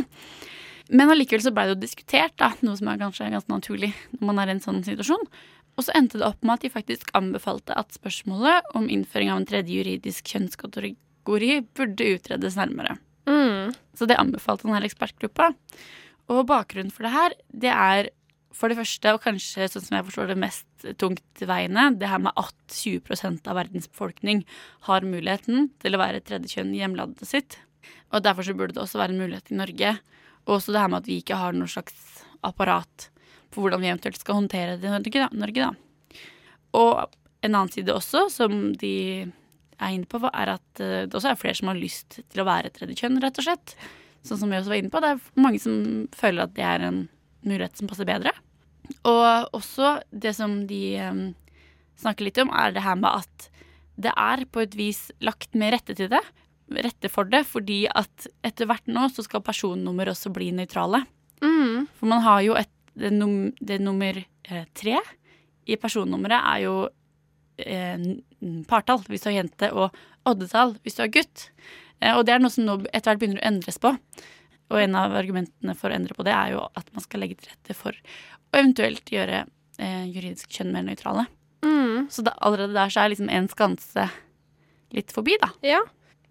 [0.91, 4.27] Men allikevel så ble det jo diskutert, da, noe som er kanskje ganske naturlig når
[4.29, 5.29] man er i en sånn situasjon.
[5.79, 9.41] Og så endte det opp med at de faktisk anbefalte at spørsmålet om innføring av
[9.41, 10.97] en tredje juridisk kjønnskategori
[11.79, 12.99] burde utredes nærmere.
[13.97, 15.53] Så det anbefalte denne ekspertgruppa.
[16.33, 18.11] Og bakgrunnen for det her, det er
[18.53, 22.37] for det første, og kanskje sånn som jeg forstår det mest tungtveiende, det her med
[22.37, 24.43] at 20 av verdens befolkning
[24.89, 27.57] har muligheten til å være tredje kjønn i hjemlandet sitt.
[28.13, 29.95] Og derfor så burde det også være en mulighet i Norge.
[30.47, 33.09] Og også det her med at vi ikke har noe slags apparat
[33.53, 35.29] for hvordan vi eventuelt skal håndtere det i Norge, da.
[35.37, 36.21] Norge, da.
[36.79, 36.93] Og
[37.43, 38.95] en annen side også, som de
[39.83, 42.49] er inne på, er at eh, det også er flere som har lyst til å
[42.49, 43.75] være tredje kjønn, rett og slett.
[44.27, 45.03] Sånn som vi også var inne på.
[45.03, 45.77] Det er mange som
[46.17, 47.01] føler at det er en
[47.43, 48.33] mulighet som passer bedre.
[49.09, 51.25] Og også det som de um,
[51.99, 53.49] snakker litt om, er det her med at
[54.03, 56.23] det er på et vis lagt med rette til det.
[56.73, 61.03] Rette for det, fordi at etter hvert nå så skal personnummer også bli nøytrale.
[61.99, 64.99] For man har jo et det, num, det nummer eh, tre
[65.65, 66.75] i personnummeret er jo
[67.63, 68.05] eh,
[68.69, 69.97] partall hvis du har jente, og
[70.29, 71.47] oddetall hvis du har gutt.
[72.01, 73.95] Eh, og det er noe som nå etter hvert begynner å endres på.
[74.73, 77.41] Og en av argumentene for å endre på det er jo at man skal legge
[77.41, 79.45] til rette for å eventuelt gjøre
[79.79, 81.27] eh, juridisk kjønn mer nøytrale.
[82.13, 84.07] Så da, allerede der så er liksom en skanse
[84.93, 85.53] litt forbi, da.
[85.65, 85.81] Ja,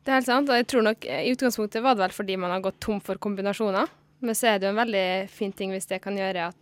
[0.03, 0.49] det er helt sant.
[0.49, 2.99] Og jeg tror nok eh, i utgangspunktet var det vel fordi man har gått tom
[3.01, 3.87] for kombinasjoner.
[4.21, 6.57] Men så er det jo en veldig fin ting hvis det kan gjøre at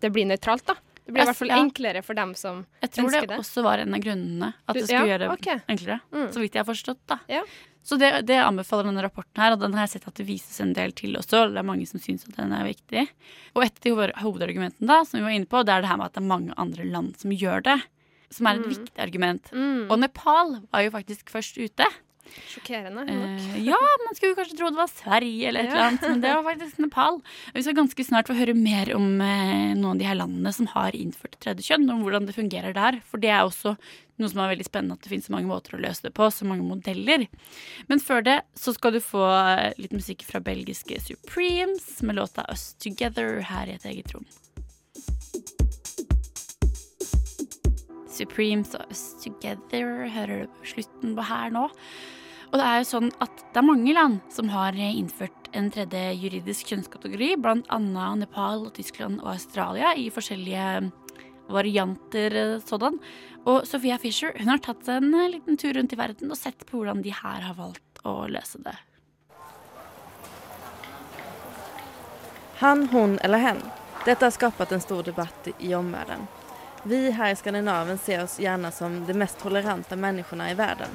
[0.00, 0.74] det blir nøytralt, da.
[1.04, 1.56] Det blir i hvert fall Ja.
[1.58, 3.38] enklere for dem som Jeg tror det det.
[3.42, 4.52] også var en av grunnene.
[4.68, 6.00] At det skulle ja, gjøre det det enklere.
[6.12, 6.28] Mm.
[6.32, 7.18] Så vidt jeg har forstått, da.
[7.82, 10.60] Så det, det anbefaler denne rapporten her, og den har jeg sett at det vises
[10.62, 11.48] en del til også.
[11.50, 13.08] Det er mange som syns at den er viktig.
[13.56, 16.06] Og et av hovedargumentene da, som vi var inne på, det er det her med
[16.06, 17.80] at det er mange andre land som gjør det.
[18.30, 18.70] Som er et Mm.
[18.70, 19.50] viktig argument.
[19.90, 21.84] Og Nepal var jo faktisk først ute.
[22.48, 23.02] Sjokkerende.
[23.08, 25.72] Eh, ja, man skulle kanskje tro det var Sverige eller et Ja.
[25.74, 27.18] eller annet, men det var faktisk Nepal.
[27.54, 30.70] Vi skal ganske snart få høre mer om eh, noen av de her landene som
[30.72, 33.00] har innført tredje kjønn, om hvordan det fungerer der.
[33.10, 33.76] For det er også
[34.20, 36.28] noe som er veldig spennende, at det finnes så mange måter å løse det på,
[36.30, 37.24] så mange modeller.
[37.88, 42.44] Men før det så skal du få eh, litt musikk fra belgiske Supremes med låta
[42.52, 44.28] Us Together her i et eget rom.
[48.22, 51.68] Supremes og Us Together hører du slutten på her nå.
[52.52, 56.02] Og det er jo sånn at det er mange land som har innført en tredje
[56.20, 57.34] juridisk kjønnskategori,
[57.72, 60.92] annet Nepal, Tyskland og Australia i forskjellige
[61.52, 62.98] varianter eh, sådan.
[63.48, 66.66] Og Sophia Fisher hun har tatt en eh, liten tur rundt i verden og sett
[66.68, 68.76] på hvordan de her har valgt å løse det.
[72.62, 73.64] Han, hun eller hen.
[74.04, 76.28] Dette har skapat en stor debatt i omvärlden.
[76.84, 80.88] Vi her i Skandinavien ser oss gjerne som de mest tolerante menneskene i verden.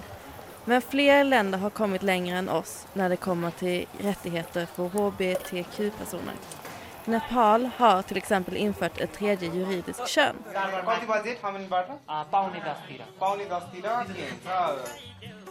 [0.65, 6.35] Men flere länder har kommet lenger enn oss når det kommer til rettigheter for hbtq-personer.
[7.07, 8.31] Nepal har f.eks.
[8.51, 10.35] innført et tredje juridisk kön.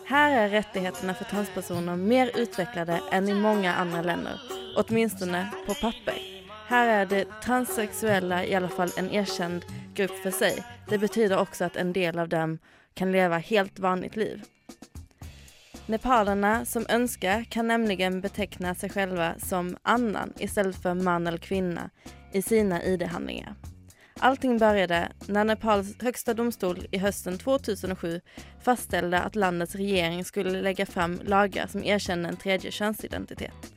[0.07, 4.29] Her er rettighetene for transpersoner mer utvecklade enn i mange andre land,
[4.77, 6.36] åtminstone på papper.
[6.69, 10.65] Här är det transsexuella i alla fall en erkänd grupp för sig.
[10.89, 12.59] Det betyder också att en del av dem
[12.95, 14.43] kan leva helt vanligt liv.
[15.87, 21.91] Nepalerna som önskar kan nämligen beteckna sig själva som annan istället för man eller kvinna
[22.33, 23.55] i sina ID-handlingar.
[24.19, 28.21] Allting började när Nepals högsta domstol i hösten 2007
[28.63, 33.76] fastställde att landets regering skulle lägga fram lagar som erkänner en tredje könsidentitet.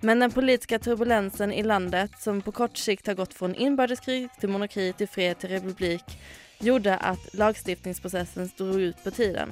[0.00, 4.48] Men den politiska turbulensen i landet, som på kort sikt har gått från inbördeskrig till
[4.48, 6.04] monarki till fred till republik,
[6.60, 9.50] gjorde att lagstiftningsprocessen drog ut på tiden.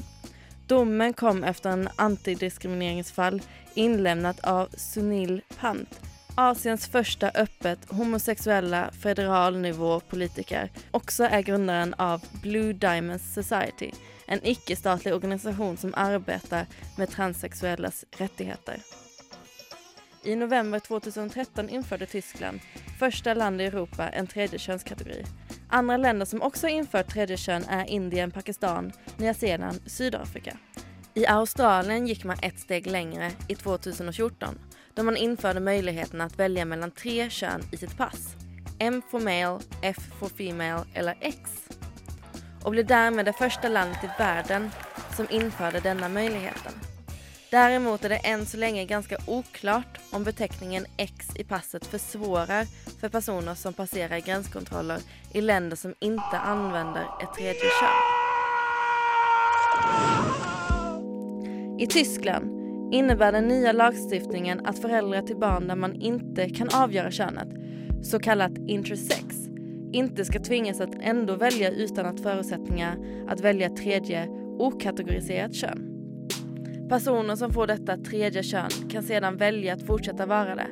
[0.66, 3.42] Domen kom efter en antidiskrimineringsfall
[3.74, 6.00] inlämnat av Sunil Pant,
[6.34, 13.90] Asiens första öppet homosexuella federalnivåpolitiker, också är grundaren av Blue Diamonds Society,
[14.26, 18.76] en icke-statlig organisation som arbetar med transsexuellas rättigheter.
[20.24, 22.60] I november 2013 införde Tyskland,
[22.98, 25.24] första land i Europa, en tredje könskategori.
[25.68, 30.56] Andra länder som också infört tredje kön är Indien, Pakistan, Nya Zeeland, Sydafrika.
[31.14, 34.58] I Australien gick man ett steg längre i 2014
[34.94, 38.36] då man införde möjligheten att välja mellan tre kön i sitt pass.
[38.78, 41.38] M for male, F for female eller X.
[42.62, 44.70] Och blev därmed det första landet i världen
[45.16, 46.72] som införde denna möjligheten.
[47.54, 52.64] Däremot är det än så länge ganska oklart om beteckningen X i passet försvårar
[53.00, 54.98] för personer som passerar gränskontroller
[55.32, 57.88] i länder som inte använder ett tredje kön.
[61.78, 62.44] I Tyskland
[62.94, 67.48] innebär den nya lagstiftningen att föräldrar till barn där man inte kan avgöra könet,
[68.02, 69.36] så kallat intersex,
[69.92, 72.96] inte ska tvingas att ändå välja utan att förutsättningar
[73.28, 75.93] att välja tredje okategoriserat kön.
[76.88, 80.68] Personer som får detta tredje kön kan sedan välja att fortsätta vara det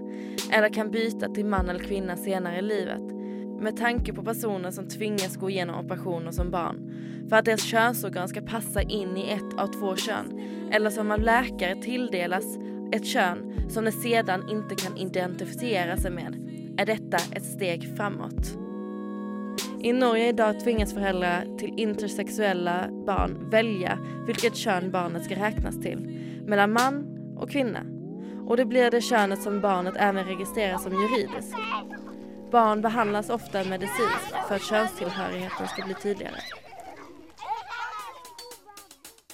[0.53, 3.03] eller kan byta till man eller kvinna senare i livet
[3.61, 6.93] med tanke på personer som tvingas gå igenom operationer som barn
[7.29, 10.41] för att deras könsorgan ska passa in i ett av två kön
[10.73, 12.59] eller som av läkare tilldelas
[12.93, 16.49] ett kön som de sedan inte kan identifiera sig med
[16.79, 18.62] är detta ett steg framåt.
[19.85, 25.81] I Norge i dag tvingas föräldrar till intersexuella barn välja vilket kön barnet ska räknas
[25.81, 25.99] till,
[26.47, 27.81] mellan man och kvinna.
[28.49, 31.55] Och det blir det könet som barnet även registreras som juridiskt.
[32.53, 36.41] Barn behandlas ofta medicinskt för att könstillhörigheten ska bli tydligare.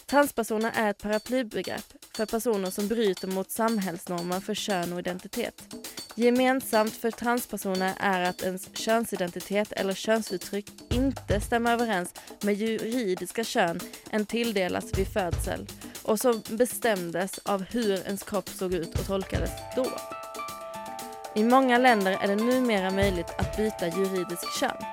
[0.06, 5.74] Transpersoner är ett paraplybegrepp för personer som bryter mot samhällsnormer för kön och identitet.
[6.18, 13.80] Gemensamt för transpersoner är att ens könsidentitet eller könsuttryck inte stämmer överens med juridiska kön
[14.10, 15.66] en tilldelas vid födsel
[16.02, 19.86] och som bestämdes av hur ens kropp såg ut och tolkades då.
[21.34, 24.84] I många länder är det numera möjligt att byta juridisk kön.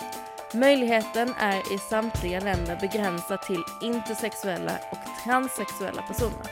[0.54, 6.48] Möjligheten är i samtliga länder begränsad till intersexuella och transsexuella personer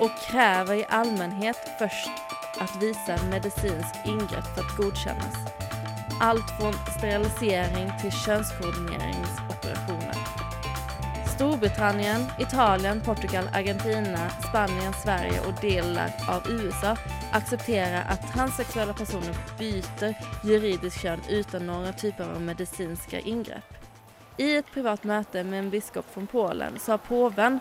[0.00, 2.29] och kräver i allmänhet först
[2.60, 5.34] att visa medicinsk ingrepp för att godkännas.
[6.20, 10.16] Allt från sterilisering till könskoordineringsoperationer.
[11.34, 16.96] Storbritannien, Italien, Portugal, Argentina, Spanien, Sverige och delar av USA
[17.32, 23.74] accepterar att transsexuella personer byter juridiskt kön utan några typer av medicinska ingrepp.
[24.36, 27.60] I ett privat möte med en biskop från Polen sa påven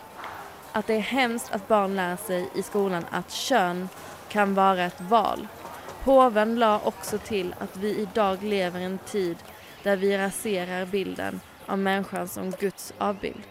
[0.71, 3.89] att det är hemskt att barn lär sig i skolan att kön
[4.31, 5.47] kan være et val.
[6.03, 9.35] Påven la også til at vi i dag lever i en tid
[9.83, 13.41] der vi raserer bilden av människan som Guds avbild.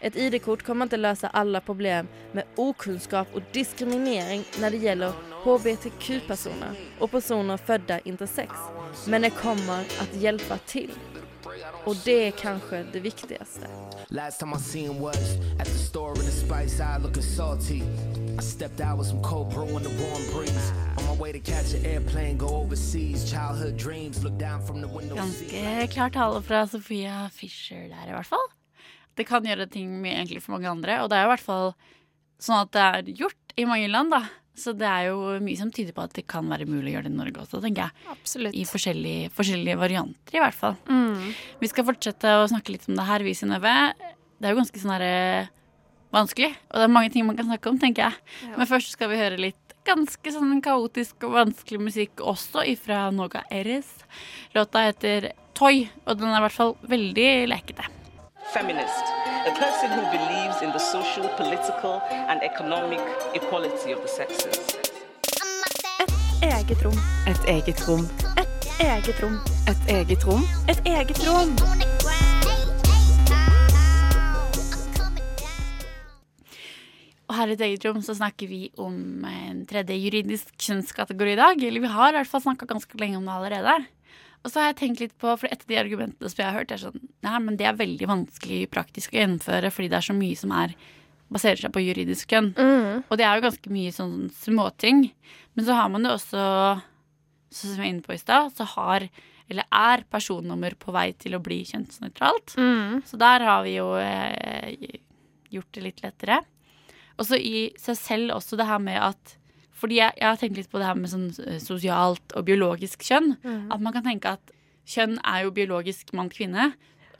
[0.00, 6.76] Et ID-kort kommer ikke løse alle problem med okunnskap og diskriminering når det gjelder hbtq-personer
[7.00, 8.52] og personer født intersex.
[9.08, 10.92] Men det kommer å hjelpe til.
[11.88, 13.70] Og det er kanskje det viktigste.
[14.10, 17.82] Last time I seen was at the store in the spice eye looking salty.
[18.36, 20.72] I stepped out with some cold brew in the warm breeze.
[20.98, 23.30] On my way to catch an airplane, go overseas.
[23.30, 25.14] Childhood dreams, look down from the window.
[25.14, 28.48] Ganske klar tale fra Sofia Fischer der, i hvert fall.
[29.14, 31.76] Det kan gjøre ting mye enklere for mange andre, og det er i hvert fall
[32.42, 34.24] sånn at det er gjort i mange land, da.
[34.58, 37.06] Så det er jo mye som tyder på at det kan være mulig å gjøre
[37.06, 38.10] det i Norge også, tenker jeg.
[38.10, 38.54] Absolutt.
[38.54, 40.78] I forskjellige, forskjellige varianter, i hvert fall.
[40.90, 41.34] Mm.
[41.62, 43.74] Vi skal fortsette å snakke litt om det her, vi, Synnøve.
[44.38, 45.14] Det er jo ganske sånn herre
[46.14, 48.24] vanskelig, og det er mange ting man kan snakke om, tenker jeg.
[48.48, 48.56] Ja.
[48.58, 53.44] Men først skal vi høre litt ganske sånn kaotisk og vanskelig musikk også ifra Noga
[53.52, 53.90] Eres.
[54.56, 57.90] Låta heter Toy, og den er i hvert fall veldig lekete.
[58.54, 59.12] Feminist,
[59.48, 63.00] a person who believes in the social, political, and economic
[63.34, 64.78] equality of the sexes.
[66.44, 66.98] Eget rom.
[67.26, 68.08] Et eget rom.
[68.36, 69.38] Et eget rom.
[69.68, 70.44] Et eget rom.
[70.68, 71.56] Et eget rom.
[77.34, 81.38] Og her i et eget rom så snakker vi om en tredje juridisk kjønnskategori i
[81.40, 81.62] dag.
[81.66, 83.74] Eller vi har i hvert fall snakka ganske lenge om det allerede.
[84.44, 86.58] Og så har jeg tenkt litt på, for et av de argumentene som jeg har
[86.60, 90.06] hørt, er sånn Nei, men det er veldig vanskelig praktisk å gjennomføre fordi det er
[90.06, 90.74] så mye som er
[91.34, 92.52] baserer seg på juridisk kjønn.
[93.08, 95.06] Og det er jo ganske mye sånn småting.
[95.56, 96.42] Men så har man jo også,
[97.50, 99.08] som jeg var inne på i stad, så har
[99.50, 102.54] eller er personnummer på vei til å bli kjønnsnøytralt.
[103.08, 105.00] Så der har vi jo eh,
[105.52, 106.38] gjort det litt lettere.
[107.18, 109.36] Og så i seg selv også det her med at
[109.74, 113.02] Fordi jeg, jeg har tenkt litt på det her med sånn eh, sosialt og biologisk
[113.04, 113.34] kjønn.
[113.42, 113.72] Mm.
[113.74, 114.52] At man kan tenke at
[114.88, 116.70] kjønn er jo biologisk mann-kvinne,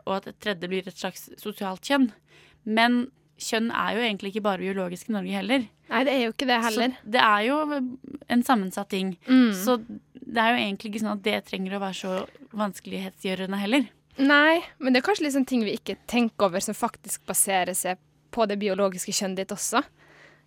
[0.04, 2.06] og at et tredje blir et slags sosialt kjønn.
[2.64, 3.08] Men
[3.42, 5.66] kjønn er jo egentlig ikke bare biologisk i Norge heller.
[5.90, 6.94] Nei, det er jo ikke det heller.
[6.94, 7.58] Så det er jo
[8.36, 9.12] en sammensatt ting.
[9.26, 9.50] Mm.
[9.58, 9.76] Så
[10.14, 12.14] det er jo egentlig ikke sånn at det trenger å være så
[12.56, 13.90] vanskelighetsgjørende heller.
[14.22, 17.98] Nei, men det er kanskje liksom ting vi ikke tenker over som faktisk baserer seg
[18.34, 19.84] på det biologiske kjønnet ditt også.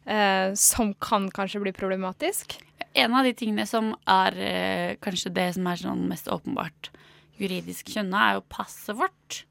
[0.08, 2.60] Eh, som kan kanskje bli problematisk.
[2.96, 6.92] En av de tingene som er eh, kanskje det som er sånn mest åpenbart
[7.38, 9.42] juridisk kjønna, er jo passet vårt.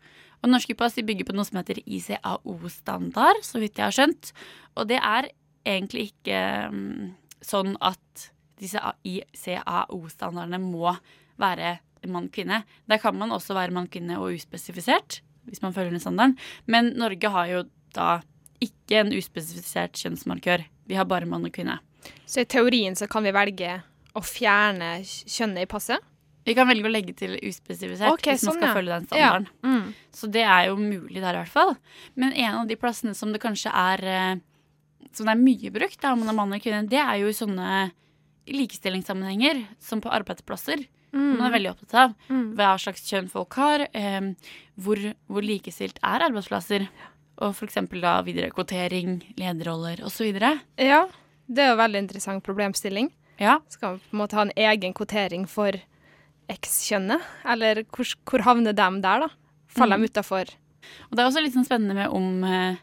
[0.41, 4.33] Og norske pass bygger på noe som heter ICAO-standard, så vidt jeg har skjønt.
[4.77, 5.29] Og det er
[5.67, 6.41] egentlig ikke
[6.73, 7.13] mm,
[7.45, 10.97] sånn at disse ICAO-standardene må
[11.41, 12.63] være mann-kvinne.
[12.89, 15.21] Der kan man også være mann-kvinne og uspesifisert,
[15.51, 16.39] hvis man følger den standarden.
[16.65, 17.65] Men Norge har jo
[17.97, 18.21] da
[18.63, 20.65] ikke en uspesifisert kjønnsmarkør.
[20.89, 21.79] Vi har bare mann og kvinne.
[22.29, 23.81] Så i teorien så kan vi velge
[24.17, 26.05] å fjerne kjønnet i passet?
[26.47, 28.75] Vi kan velge å legge til uspesifisert okay, hvis man sånn, skal ja.
[28.77, 29.49] følge den standarden.
[29.51, 29.71] Ja.
[29.73, 29.87] Mm.
[30.15, 31.73] Så det er jo mulig der i hvert fall.
[32.15, 34.37] Men en av de plassene som det kanskje er eh,
[35.17, 37.33] Som det er mye brukt, da, om man er mann eller kvinne, det er jo
[37.33, 37.89] i sånne
[38.47, 40.85] likestillingssammenhenger, som på arbeidsplasser.
[41.17, 41.31] Mm.
[41.39, 42.55] Man er veldig opptatt av Mm.
[42.59, 44.33] hva slags kjønn folk har, eh,
[44.77, 46.87] hvor, hvor likestilt er arbeidsplasser.
[47.39, 50.31] Og eksempel da videre kvotering, lederroller osv.
[50.81, 51.03] Ja,
[51.47, 53.11] det er jo veldig interessant problemstilling.
[53.39, 53.59] Ja.
[53.69, 55.77] Skal vi på en måte ha en egen kvotering for
[56.49, 57.23] X-kjønnet?
[57.45, 59.29] Eller hvor, hvor havner de der, da?
[59.77, 60.07] Faller Mm.
[60.07, 60.55] de utafor?
[61.11, 62.77] Og det er også litt sånn spennende med om, eh,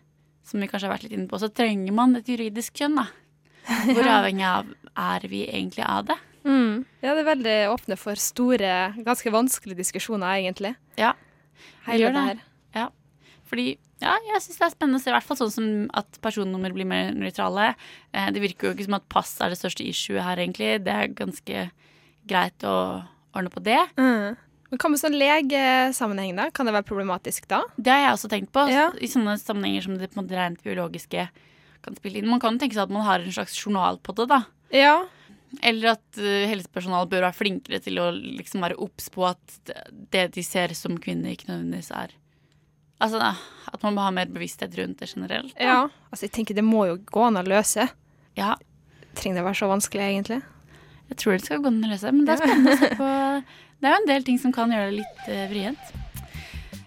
[0.43, 3.07] som vi kanskje har vært litt inne på, så trenger man et juridisk kjønn, da.
[3.95, 6.17] Hvor avhengig av er vi egentlig av det?
[6.43, 6.85] Mm.
[7.01, 10.75] Ja, det er veldig åpne for store, ganske vanskelige diskusjoner, egentlig.
[10.99, 11.13] Ja.
[11.87, 12.27] Hele gjør det det.
[12.27, 12.41] her.
[12.75, 12.89] Ja.
[13.47, 16.19] Fordi ja, jeg syns det er spennende å se, i hvert fall sånn som at
[16.23, 17.71] personnummer blir mer nøytrale.
[18.13, 20.75] Eh, det virker jo ikke som at pass er det største issue her, egentlig.
[20.85, 21.67] Det er ganske
[22.29, 22.75] greit å
[23.33, 23.79] ordne på det.
[23.97, 24.35] Mm.
[24.73, 26.47] Men hva med sånn legesammenheng, da?
[26.53, 27.59] Kan det være problematisk da?
[27.77, 28.63] Det har jeg også tenkt på.
[28.73, 28.87] Ja.
[28.97, 31.27] I sånne sammenhenger som det på rent biologiske
[31.83, 32.29] kan spille inn.
[32.31, 34.39] Man kan tenke seg at man har en slags journal på det, da.
[34.73, 34.95] Ja.
[35.61, 39.59] Eller at uh, helsepersonal bør være flinkere til å liksom være obs på at
[40.09, 42.15] det- de ser som kvinne, ikke nødvendigvis er
[43.01, 43.33] Altså
[43.73, 45.53] at man må ha mer bevissthet rundt det generelt.
[45.57, 45.63] da.
[45.65, 45.79] Ja.
[46.11, 47.87] Altså, jeg tenker det må jo gå an å løse.
[48.37, 48.53] Ja.
[49.17, 50.39] Trenger det å være så vanskelig, egentlig?
[51.09, 53.11] Jeg tror det skal gå an å løse, men det er spennende å se på.
[53.83, 55.89] Det er jo en del ting som kan gjøre det litt uh, vrient.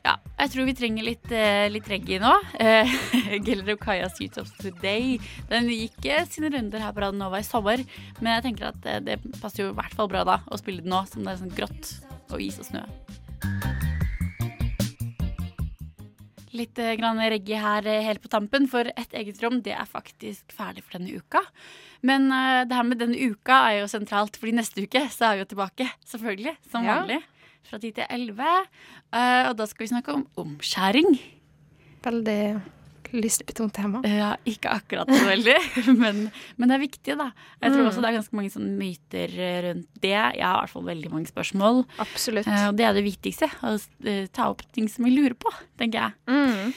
[0.06, 2.30] Ja, jeg tror vi trenger litt, uh, litt reggae nå.
[2.56, 2.94] Uh,
[3.44, 5.18] Geller og Kajas Youth of Today.
[5.50, 7.84] Den gikk uh, sine runder her på Radio Nova i sommer,
[8.22, 10.86] men jeg tenker at uh, det passer jo i hvert fall bra da å spille
[10.86, 11.92] det nå, som det er sånn grått
[12.32, 12.86] og is og snø.
[16.56, 19.88] Litt uh, grann reggae her uh, helt på tampen, for Et eget rom det er
[19.88, 21.42] faktisk ferdig for denne uka.
[22.06, 25.36] Men uh, det her med denne uka er jo sentralt, fordi neste uke så er
[25.36, 27.00] vi jo tilbake, selvfølgelig, som Ja.
[27.02, 27.20] vanlig.
[27.66, 28.40] Fra 10 til 11.
[29.12, 31.16] Uh, og da skal vi snakke om omskjæring.
[32.06, 32.40] Veldig
[33.20, 34.00] lystbetont tema.
[34.06, 35.56] Ja, ikke akkurat så veldig,
[36.02, 36.20] men,
[36.56, 37.30] men det er viktig, da.
[37.62, 37.88] Jeg tror Mm.
[37.90, 39.34] også det er ganske mange sånn myter
[39.68, 40.12] rundt det.
[40.12, 41.82] Jeg har i hvert fall veldig mange spørsmål.
[42.02, 42.46] Absolutt.
[42.50, 43.48] Eh, og det er det viktigste.
[43.62, 43.74] Å
[44.06, 46.16] eh, ta opp ting som vi lurer på, tenker jeg.
[46.30, 46.72] Mm.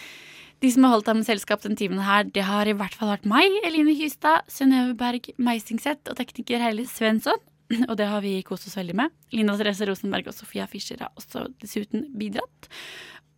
[0.59, 3.13] De som har holdt deg med selskap den timen her, det har i hvert fall
[3.13, 7.39] vært meg, Eline Hystad, Synnøve Berg Meisingseth og tekniker Heile Svensson.
[7.87, 9.11] Og det har vi kost oss veldig med.
[9.31, 12.65] Lina Therese Rosenberg og Sofia Fischer har også dessuten bidratt.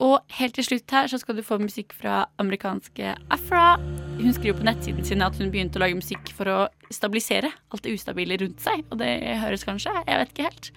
[0.02, 3.76] Og helt til slutt her så skal du få musikk fra amerikanske Afra.
[4.18, 6.60] Hun skriver på nettsiden sin at hun begynte å lage musikk for å
[6.90, 8.82] stabilisere alt det ustabile rundt seg.
[8.90, 9.12] Og det
[9.44, 10.72] høres kanskje, jeg vet ikke helt.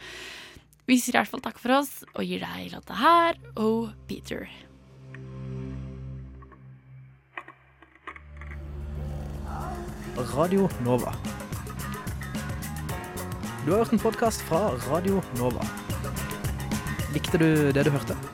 [0.84, 4.44] Vi sier i hvert fall takk for oss og gir deg låta her, Oh Peter.
[10.36, 11.16] Radio Nova.
[13.64, 15.64] Du har hørt en podkast fra Radio Nova.
[17.16, 18.33] Likte du det du hørte?